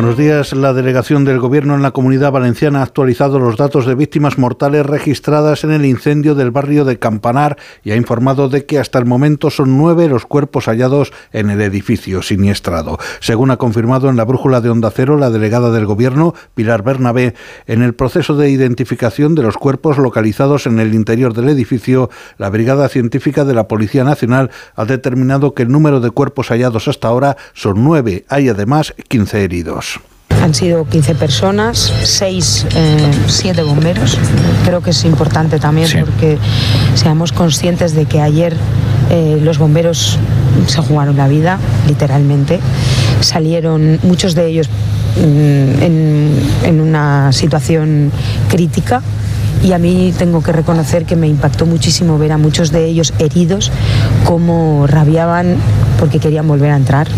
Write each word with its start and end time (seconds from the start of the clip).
Buenos 0.00 0.16
días. 0.16 0.54
La 0.54 0.72
delegación 0.72 1.26
del 1.26 1.40
Gobierno 1.40 1.74
en 1.74 1.82
la 1.82 1.90
Comunidad 1.90 2.32
Valenciana 2.32 2.80
ha 2.80 2.84
actualizado 2.84 3.38
los 3.38 3.58
datos 3.58 3.84
de 3.84 3.94
víctimas 3.94 4.38
mortales 4.38 4.86
registradas 4.86 5.62
en 5.62 5.72
el 5.72 5.84
incendio 5.84 6.34
del 6.34 6.50
barrio 6.50 6.86
de 6.86 6.98
Campanar 6.98 7.58
y 7.84 7.90
ha 7.90 7.96
informado 7.96 8.48
de 8.48 8.64
que 8.64 8.78
hasta 8.78 8.98
el 8.98 9.04
momento 9.04 9.50
son 9.50 9.76
nueve 9.76 10.08
los 10.08 10.24
cuerpos 10.24 10.68
hallados 10.68 11.12
en 11.32 11.50
el 11.50 11.60
edificio 11.60 12.22
siniestrado. 12.22 12.98
Según 13.20 13.50
ha 13.50 13.58
confirmado 13.58 14.08
en 14.08 14.16
la 14.16 14.24
brújula 14.24 14.62
de 14.62 14.70
Onda 14.70 14.90
Cero 14.90 15.18
la 15.18 15.28
delegada 15.28 15.70
del 15.70 15.84
Gobierno, 15.84 16.32
Pilar 16.54 16.82
Bernabé, 16.82 17.34
en 17.66 17.82
el 17.82 17.92
proceso 17.92 18.34
de 18.38 18.48
identificación 18.48 19.34
de 19.34 19.42
los 19.42 19.58
cuerpos 19.58 19.98
localizados 19.98 20.66
en 20.66 20.80
el 20.80 20.94
interior 20.94 21.34
del 21.34 21.50
edificio, 21.50 22.08
la 22.38 22.48
Brigada 22.48 22.88
Científica 22.88 23.44
de 23.44 23.52
la 23.52 23.68
Policía 23.68 24.04
Nacional 24.04 24.50
ha 24.76 24.86
determinado 24.86 25.52
que 25.52 25.64
el 25.64 25.68
número 25.68 26.00
de 26.00 26.10
cuerpos 26.10 26.48
hallados 26.48 26.88
hasta 26.88 27.08
ahora 27.08 27.36
son 27.52 27.84
nueve. 27.84 28.24
Hay 28.30 28.48
además 28.48 28.94
15 29.08 29.44
heridos. 29.44 29.89
Han 30.42 30.54
sido 30.54 30.84
15 30.86 31.14
personas, 31.14 31.92
6, 32.02 32.66
7 33.26 33.60
eh, 33.60 33.64
bomberos. 33.64 34.18
Creo 34.64 34.80
que 34.80 34.90
es 34.90 35.04
importante 35.04 35.58
también 35.58 35.88
porque 36.00 36.38
seamos 36.94 37.32
conscientes 37.32 37.94
de 37.94 38.06
que 38.06 38.20
ayer 38.20 38.54
eh, 39.10 39.38
los 39.42 39.58
bomberos 39.58 40.18
se 40.66 40.80
jugaron 40.80 41.16
la 41.16 41.28
vida, 41.28 41.58
literalmente. 41.86 42.60
Salieron 43.20 43.98
muchos 44.02 44.34
de 44.34 44.46
ellos 44.46 44.68
mm, 45.16 45.82
en 46.64 46.80
una 46.80 47.32
situación 47.32 48.10
crítica 48.48 49.02
y 49.62 49.72
a 49.72 49.78
mí 49.78 50.14
tengo 50.16 50.42
que 50.42 50.52
reconocer 50.52 51.04
que 51.04 51.16
me 51.16 51.28
impactó 51.28 51.66
muchísimo 51.66 52.18
ver 52.18 52.32
a 52.32 52.38
muchos 52.38 52.72
de 52.72 52.86
ellos 52.86 53.12
heridos, 53.18 53.70
cómo 54.24 54.86
rabiaban 54.86 55.56
porque 55.98 56.18
querían 56.18 56.48
volver 56.48 56.70
a 56.70 56.76
entrar. 56.76 57.08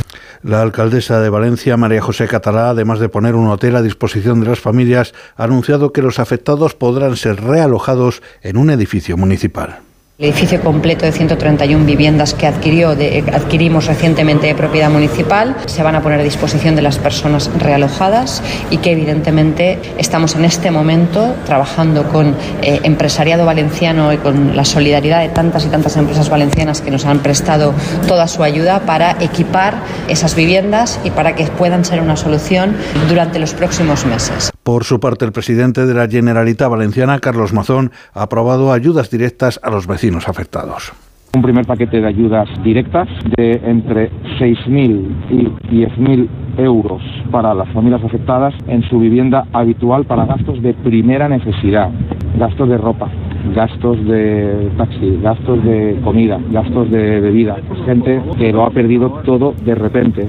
La 0.42 0.60
alcaldesa 0.60 1.20
de 1.20 1.30
Valencia, 1.30 1.76
María 1.76 2.02
José 2.02 2.26
Catalá, 2.26 2.70
además 2.70 2.98
de 2.98 3.08
poner 3.08 3.36
un 3.36 3.46
hotel 3.46 3.76
a 3.76 3.82
disposición 3.82 4.40
de 4.40 4.48
las 4.48 4.58
familias, 4.58 5.14
ha 5.36 5.44
anunciado 5.44 5.92
que 5.92 6.02
los 6.02 6.18
afectados 6.18 6.74
podrán 6.74 7.16
ser 7.16 7.40
realojados 7.40 8.22
en 8.42 8.56
un 8.56 8.70
edificio 8.70 9.16
municipal. 9.16 9.82
El 10.18 10.28
edificio 10.28 10.60
completo 10.60 11.04
de 11.04 11.10
131 11.10 11.84
viviendas 11.84 12.34
que 12.34 12.46
adquirió, 12.46 12.90
adquirimos 12.90 13.86
recientemente 13.86 14.46
de 14.46 14.54
propiedad 14.54 14.90
municipal 14.90 15.56
se 15.66 15.82
van 15.82 15.96
a 15.96 16.00
poner 16.00 16.20
a 16.20 16.22
disposición 16.22 16.76
de 16.76 16.82
las 16.82 16.98
personas 16.98 17.50
realojadas 17.58 18.40
y 18.70 18.76
que 18.76 18.92
evidentemente 18.92 19.80
estamos 19.98 20.36
en 20.36 20.44
este 20.44 20.70
momento 20.70 21.34
trabajando 21.44 22.04
con 22.04 22.36
eh, 22.62 22.78
empresariado 22.84 23.46
valenciano 23.46 24.12
y 24.12 24.18
con 24.18 24.54
la 24.54 24.64
solidaridad 24.64 25.22
de 25.22 25.30
tantas 25.30 25.64
y 25.64 25.70
tantas 25.70 25.96
empresas 25.96 26.28
valencianas 26.28 26.82
que 26.82 26.90
nos 26.90 27.04
han 27.04 27.20
prestado 27.20 27.74
toda 28.06 28.28
su 28.28 28.44
ayuda 28.44 28.80
para 28.80 29.16
equipar 29.18 29.74
esas 30.08 30.36
viviendas 30.36 31.00
y 31.04 31.10
para 31.10 31.34
que 31.34 31.44
puedan 31.46 31.84
ser 31.84 32.00
una 32.00 32.16
solución 32.16 32.74
durante 33.08 33.38
los 33.38 33.54
próximos 33.54 34.06
meses. 34.06 34.50
Por 34.62 34.84
su 34.84 35.00
parte, 35.00 35.24
el 35.24 35.32
presidente 35.32 35.86
de 35.86 35.94
la 35.94 36.08
Generalitat 36.08 36.70
Valenciana, 36.70 37.18
Carlos 37.18 37.52
Mazón, 37.52 37.90
ha 38.14 38.22
aprobado 38.22 38.72
ayudas 38.72 39.10
directas 39.10 39.58
a 39.62 39.70
los 39.70 39.86
vecinos 39.86 40.28
afectados. 40.28 40.92
Un 41.34 41.42
primer 41.42 41.64
paquete 41.64 42.00
de 42.00 42.06
ayudas 42.06 42.46
directas 42.62 43.08
de 43.38 43.52
entre 43.64 44.10
6.000 44.38 45.30
y 45.30 45.46
10.000 45.74 46.28
euros 46.58 47.02
para 47.30 47.54
las 47.54 47.72
familias 47.72 48.04
afectadas 48.04 48.52
en 48.66 48.82
su 48.90 48.98
vivienda 48.98 49.46
habitual 49.54 50.04
para 50.04 50.26
gastos 50.26 50.60
de 50.62 50.74
primera 50.74 51.30
necesidad, 51.30 51.90
gastos 52.36 52.68
de 52.68 52.76
ropa, 52.76 53.10
gastos 53.54 54.04
de 54.06 54.70
taxi, 54.76 55.18
gastos 55.22 55.64
de 55.64 56.00
comida, 56.04 56.40
gastos 56.50 56.90
de 56.90 57.20
bebida. 57.20 57.56
gente 57.84 58.22
que 58.38 58.52
lo 58.52 58.64
ha 58.64 58.70
perdido 58.70 59.10
todo 59.24 59.54
de 59.64 59.74
repente. 59.74 60.26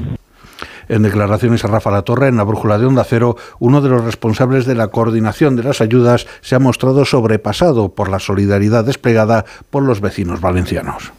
En 0.90 1.02
declaraciones 1.02 1.64
a 1.64 1.70
Rafa 1.70 1.92
La 1.92 2.02
Torre, 2.02 2.28
en 2.28 2.38
la 2.38 2.44
brújula 2.44 2.78
de 2.78 2.86
Onda 2.86 3.04
Cero, 3.04 3.36
uno 3.60 3.82
de 3.82 3.90
los 3.90 4.04
responsables 4.04 4.66
de 4.66 4.76
la 4.76 4.90
coordinación 4.90 5.56
de 5.56 5.64
las 5.64 5.82
ayudas 5.82 6.28
se 6.42 6.56
ha 6.56 6.60
mostrado 6.60 7.06
sobrepasado 7.06 7.96
por 7.96 8.10
la 8.10 8.20
solidaridad 8.20 8.86
desplegada 8.86 9.46
por 9.70 9.84
los 9.84 10.02
vecinos 10.02 10.42
valencianos. 10.42 11.14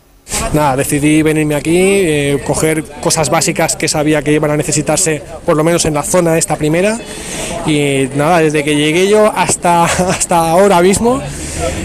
Nada, 0.53 0.77
decidí 0.77 1.23
venirme 1.23 1.55
aquí, 1.55 1.77
eh, 1.77 2.39
coger 2.47 2.85
cosas 3.01 3.31
básicas 3.31 3.77
que 3.77 3.89
sabía 3.89 4.23
que 4.23 4.33
iban 4.33 4.51
a 4.51 4.57
necesitarse, 4.57 5.23
por 5.45 5.57
lo 5.57 5.65
menos 5.65 5.85
en 5.85 5.95
la 5.95 6.03
zona 6.03 6.39
esta 6.39 6.57
primera. 6.57 6.99
Y 7.67 8.09
nada, 8.15 8.41
desde 8.41 8.63
que 8.63 8.77
llegué 8.77 9.09
yo 9.09 9.33
hasta, 9.35 9.85
hasta 10.11 10.51
ahora 10.51 10.81
mismo, 10.81 11.21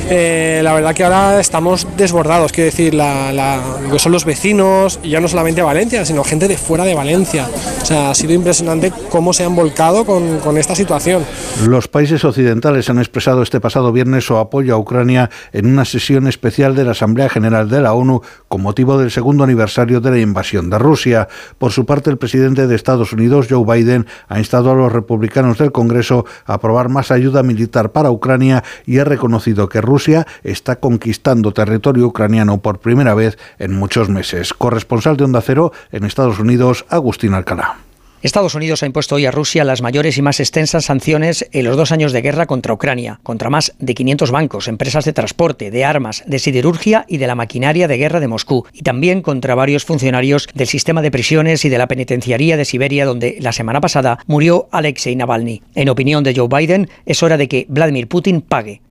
eh, 0.10 0.62
la 0.64 0.74
verdad 0.74 0.94
que 0.94 1.04
ahora 1.04 1.40
estamos 1.40 1.88
desbordados, 1.98 2.52
quiero 2.52 2.66
decir, 2.66 2.94
lo 2.94 3.92
que 3.92 4.00
son 4.00 4.12
los 4.12 4.26
vecinos, 4.26 5.00
y 5.04 5.10
ya 5.10 5.20
no 5.20 5.28
solamente 5.28 5.62
Valencia, 5.62 6.06
sino 6.06 6.24
gente 6.24 6.48
de 6.48 6.58
fuera 6.58 6.84
de 6.84 6.96
Valencia. 6.96 7.48
Ha 7.92 8.14
sido 8.14 8.34
impresionante 8.34 8.94
cómo 9.10 9.34
se 9.34 9.44
han 9.44 9.56
volcado 9.56 10.06
con, 10.06 10.40
con 10.40 10.58
esta 10.58 10.76
situación. 10.76 11.24
Los 11.68 11.88
países 11.88 12.24
occidentales 12.24 12.90
han 12.90 13.00
expresado 13.00 13.42
este 13.42 13.60
pasado 13.60 13.92
viernes 13.92 14.26
su 14.26 14.38
apoyo 14.38 14.76
a 14.76 14.78
Ucrania 14.78 15.30
en 15.54 15.66
una 15.66 15.86
sesión 15.86 16.28
especial 16.28 16.76
de 16.76 16.84
la 16.84 16.92
Asamblea 16.92 17.30
General 17.30 17.68
de 17.68 17.82
la 17.82 17.94
ONU 17.94 18.22
con 18.48 18.62
motivo 18.62 18.98
del 19.00 19.10
segundo 19.10 19.44
aniversario 19.44 20.02
de 20.02 20.12
la 20.12 20.20
invasión 20.20 20.70
de 20.70 20.78
Rusia. 20.78 21.28
Por 21.58 21.72
su 21.72 21.86
parte, 21.86 22.10
el 22.12 22.18
presidente 22.18 22.68
de 22.68 22.76
Estados 22.76 23.12
Unidos, 23.12 23.48
Joe 23.50 23.66
Biden, 23.66 24.06
ha 24.28 24.38
instado 24.38 24.72
a 24.72 24.76
los 24.76 24.92
republicanos 24.92 25.58
del 25.58 25.72
Congreso 25.72 26.26
a 26.46 26.56
aprobar 26.56 26.90
más 26.90 27.12
ayuda 27.12 27.42
militar 27.42 27.92
para 27.92 28.12
Ucrania 28.12 28.64
y 28.86 29.00
ha 29.00 29.04
reconocido 29.04 29.68
que 29.68 29.82
Rusia 29.82 30.28
está 30.44 30.80
conquistando 30.80 31.54
territorio 31.54 32.06
ucraniano 32.08 32.60
por 32.60 32.80
primera 32.80 33.16
vez 33.16 33.38
en 33.58 33.74
muchos 33.76 34.10
meses. 34.10 34.54
Corresponsal 34.54 35.18
de 35.18 35.24
Onda 35.24 35.42
Cero 35.42 35.72
en 35.92 36.04
Estados 36.04 36.40
Unidos, 36.40 36.86
Agustín 36.90 37.34
Alcalá. 37.34 37.79
Estados 38.22 38.54
Unidos 38.54 38.84
ha 38.84 38.86
impuesto 38.86 39.16
hoy 39.16 39.26
a 39.26 39.32
Rusia 39.32 39.64
las 39.64 39.82
mayores 39.82 40.18
y 40.18 40.22
más 40.22 40.42
extensas 40.42 40.86
sanciones 40.86 41.48
en 41.54 41.64
los 41.64 41.78
dos 41.78 41.94
años 41.94 42.12
de 42.12 42.22
guerra 42.22 42.48
contra 42.48 42.74
Ucrania, 42.74 43.22
contra 43.24 43.50
más 43.50 43.74
de 43.80 43.94
500 43.94 44.32
bancos, 44.32 44.68
empresas 44.68 45.06
de 45.06 45.14
transporte, 45.14 45.72
de 45.72 45.86
armas, 45.86 46.24
de 46.28 46.38
siderurgia 46.40 47.06
y 47.08 47.16
de 47.16 47.28
la 47.28 47.36
maquinaria 47.36 47.88
de 47.88 47.98
guerra 47.98 48.20
de 48.20 48.28
Moscú, 48.28 48.66
y 48.74 48.82
también 48.82 49.22
contra 49.22 49.56
varios 49.56 49.86
funcionarios 49.86 50.50
del 50.54 50.68
sistema 50.68 51.02
de 51.02 51.12
prisiones 51.12 51.64
y 51.64 51.70
de 51.70 51.78
la 51.78 51.88
penitenciaría 51.88 52.58
de 52.58 52.66
Siberia, 52.66 53.06
donde 53.06 53.38
la 53.40 53.54
semana 53.54 53.80
pasada 53.80 54.20
murió 54.28 54.68
Alexei 54.72 55.16
Navalny. 55.16 55.62
En 55.76 55.88
opinión 55.88 56.26
de 56.26 56.36
Joe 56.36 56.50
Biden, 56.50 56.90
es 57.06 57.24
hora 57.24 57.38
de 57.38 57.48
que 57.48 57.68
Vladimir 57.70 58.10
Putin 58.10 58.42
pague. 58.42 58.82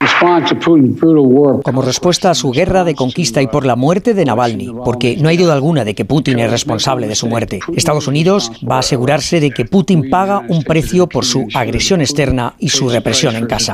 Como 1.62 1.83
respuesta 1.83 2.31
a 2.31 2.34
su 2.34 2.50
guerra 2.50 2.83
de 2.83 2.94
conquista 2.94 3.41
y 3.41 3.47
por 3.47 3.65
la 3.65 3.77
muerte 3.77 4.15
de 4.15 4.25
Navalny, 4.25 4.72
porque 4.84 5.17
no 5.17 5.28
hay 5.28 5.37
duda 5.37 5.53
alguna 5.55 5.84
de 5.84 5.94
que 5.94 6.05
Putin 6.05 6.41
es 6.41 6.50
responsable 6.50 7.06
de 7.06 7.15
su 7.15 7.28
muerte, 7.28 7.61
Estados 7.77 8.09
Unidos 8.09 8.50
va 8.69 8.77
a 8.77 8.81
asegurar 8.81 9.18
de 9.41 9.51
que 9.51 9.65
Putin 9.65 10.11
paga 10.11 10.43
un 10.49 10.62
precio 10.62 11.06
por 11.06 11.25
su 11.25 11.47
agresión 11.55 12.01
externa 12.01 12.55
y 12.59 12.69
su 12.69 12.89
represión 12.89 13.37
en 13.37 13.47
casa. 13.47 13.73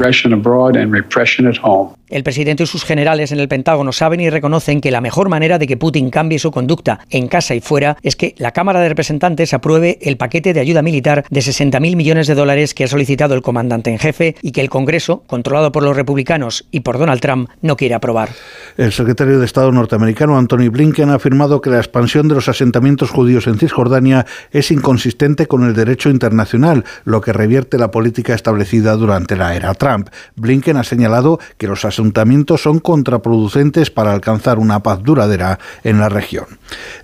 El 2.09 2.22
presidente 2.22 2.65
y 2.65 2.66
sus 2.66 2.84
generales 2.84 3.32
en 3.32 3.41
el 3.41 3.48
Pentágono 3.48 3.91
saben 3.91 4.20
y 4.20 4.28
reconocen 4.28 4.82
que 4.82 4.91
la 4.91 5.00
mejor 5.00 5.31
manera 5.31 5.59
de 5.59 5.66
que 5.66 5.78
Putin 5.78 6.10
cambie 6.10 6.38
su 6.38 6.50
conducta 6.50 7.00
en 7.09 7.28
casa 7.28 7.54
y 7.54 7.60
fuera 7.60 7.97
es 8.03 8.15
que 8.15 8.34
la 8.37 8.53
Cámara 8.53 8.81
de 8.81 8.91
Representantes 8.91 9.54
apruebe 9.54 9.98
el 10.03 10.19
paquete 10.19 10.53
de 10.53 10.60
ayuda 10.60 10.82
militar 10.82 11.25
de 11.31 11.41
60.000 11.41 11.97
millones 11.97 12.26
de 12.26 12.34
dólares 12.34 12.75
que 12.75 12.84
ha 12.84 12.88
solicitado 12.88 13.34
el 13.34 13.41
comandante 13.41 13.91
en 13.91 13.98
jefe 13.98 14.37
y 14.43 14.53
que 14.53 14.60
el 14.60 14.69
Congreso, 14.69 15.22
controlado 15.26 15.72
por 15.72 15.82
los 15.82 15.97
republicanos 15.97 16.66
y 16.70 16.81
por 16.81 16.98
Donald 16.98 17.22
Trump, 17.22 17.48
no 17.62 17.76
quiere 17.76 17.94
aprobar. 17.94 18.28
El 18.76 18.93
secretario 18.93 19.38
de 19.38 19.47
Estado 19.47 19.72
norteamericano 19.72 20.37
Anthony 20.37 20.69
Blinken 20.70 21.09
ha 21.09 21.14
afirmado 21.14 21.62
que 21.62 21.70
la 21.70 21.78
expansión 21.78 22.28
de 22.28 22.34
los 22.34 22.50
asentamientos 22.50 23.10
judíos 23.10 23.47
en 23.47 23.59
Cisjordania 23.59 24.26
es 24.50 24.70
inconsistente 24.70 25.47
con 25.47 25.64
el 25.64 25.75
derecho 25.75 26.10
internacional, 26.10 26.84
lo 27.04 27.22
que 27.22 27.32
revierte 27.32 27.78
la 27.78 27.91
política 27.91 28.34
establecida 28.34 28.94
durante 28.97 29.37
la 29.37 29.56
era 29.56 29.72
Trump. 29.72 30.10
Blinken 30.37 30.76
ha 30.76 30.84
señalado 30.84 31.38
que 31.56 31.66
los 31.66 31.84
asentamientos 31.94 32.62
son 32.62 32.79
contraproducentes 32.79 33.91
para 33.91 34.12
alcanzar 34.12 34.58
una 34.58 34.82
paz 34.82 35.02
duradera 35.02 35.58
en 35.82 35.99
la 35.99 36.08
región. 36.08 36.46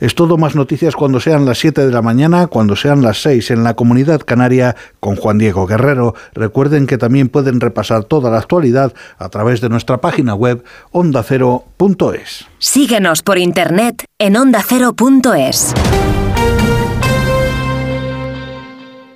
Es 0.00 0.14
todo 0.14 0.36
más 0.36 0.54
noticias 0.54 0.96
cuando 0.96 1.20
sean 1.20 1.44
las 1.44 1.58
7 1.58 1.86
de 1.86 1.92
la 1.92 2.02
mañana, 2.02 2.46
cuando 2.46 2.76
sean 2.76 3.02
las 3.02 3.22
6 3.22 3.50
en 3.52 3.64
la 3.64 3.74
comunidad 3.74 4.20
canaria 4.20 4.76
con 4.98 5.16
Juan 5.16 5.38
Diego 5.38 5.66
Guerrero. 5.66 6.14
Recuerden 6.34 6.86
que 6.86 6.98
también 6.98 7.28
pueden 7.28 7.60
repasar 7.60 8.04
toda 8.04 8.30
la 8.30 8.38
actualidad 8.38 8.92
a 9.18 9.28
través 9.28 9.60
de 9.60 9.68
nuestra 9.68 9.98
página 9.98 10.34
web 10.34 10.64
ondacero.es. 10.92 12.46
Síguenos 12.58 13.22
por 13.22 13.38
internet 13.38 14.04
en 14.18 14.36
ondacero.es. 14.36 15.74